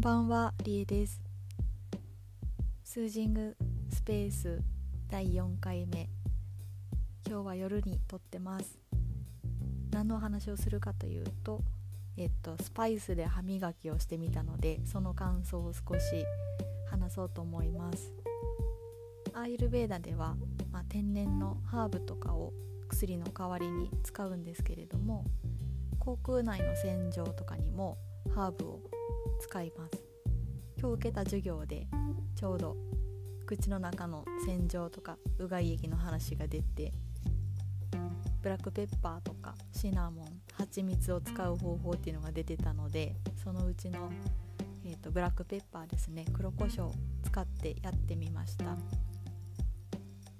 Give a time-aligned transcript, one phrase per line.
[0.00, 1.20] んばんは、りえです。
[2.84, 3.54] スージング
[3.92, 4.62] スペース
[5.10, 6.08] 第4回目。
[7.28, 8.78] 今日は夜に撮ってます。
[9.90, 11.60] 何の話をするかというと、
[12.16, 16.24] えっと、スパイスで歯磨きをしてみたので、その感想を少し
[16.88, 18.14] 話そうと思います。
[19.34, 20.34] アーユルベーダでは、
[20.72, 22.54] まあ、天然のハーブとかを
[22.88, 25.26] 薬の代わりに使うんですけれども、
[25.98, 27.98] 口腔内の洗浄とかにも
[28.34, 28.80] ハーブを
[29.40, 30.04] 使います。
[30.78, 31.86] 今日受けた授業で
[32.34, 32.76] ちょうど
[33.44, 36.92] 口の中の洗浄とかうがい液の話が出て
[38.42, 44.10] ブラックペッパーとかシナモン蜂蜜を使う方法っていうのが出てたのでそのうちの、
[44.84, 46.24] えーと、ブラックペッパーですね。
[46.32, 48.64] 黒胡椒を使ってやってみました。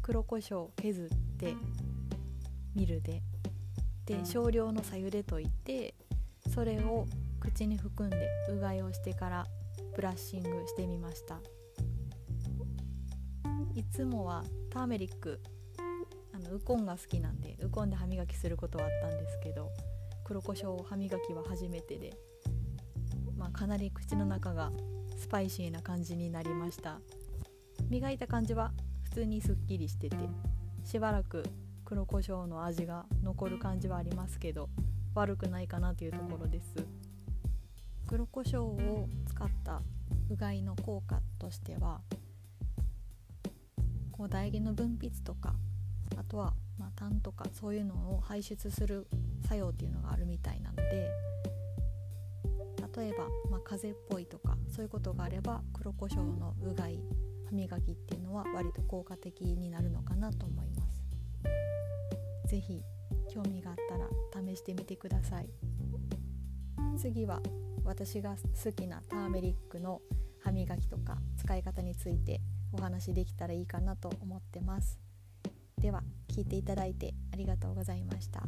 [0.00, 1.54] 黒胡椒削って
[2.74, 3.22] ミルで。
[4.06, 5.94] で少量のさゆでといて
[6.52, 7.06] それを
[7.42, 9.46] 口に含んでうがいをしてから
[9.96, 11.40] ブラッシングしてみました。
[13.74, 15.40] いつもはターメリック
[16.32, 19.70] あのウコンが好きなんでウコンで歯磨きすることはあったんですけど
[20.24, 22.14] 黒胡椒歯磨きは初めてで、
[23.36, 24.70] まあ、かなり口の中が
[25.16, 27.00] スパイシーな感じになりました。
[27.90, 30.16] 磨いた感じは普通にすっきりしてて
[30.84, 31.42] しばらく
[31.84, 34.68] 黒胡椒の味が残る感じはありますけど
[35.14, 36.91] 悪くないかなというところです。
[38.12, 39.80] 黒胡椒を使った
[40.28, 42.02] うがいの効果としては
[44.10, 45.54] こう唾液の分泌とか
[46.18, 49.06] あとは、まあ、痰とかそういうのを排出する
[49.44, 51.08] 作用っていうのがあるみたいなので
[52.98, 57.00] 例えば、まあ、風邪っぽいとかそういうことがあれば黒胡椒のうがい
[57.46, 61.02] 歯磨きっていうのは割と効果的になるのかなと思います。
[62.44, 62.82] 是非
[63.32, 65.48] 興味があったら試してみてください。
[66.98, 67.40] 次は
[67.84, 70.00] 私が好きなターメリックの
[70.42, 72.40] 歯磨きとか使い方について
[72.72, 74.98] お話できたらいいかなと思ってます
[75.80, 78.42] では聞いていただいてありがとうございました。